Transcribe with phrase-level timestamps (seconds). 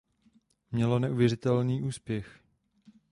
[0.71, 2.39] Mělo neuvěřitelný úspěch.